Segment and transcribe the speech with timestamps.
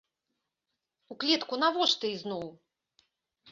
[1.13, 2.45] У клетку навошта ізноў?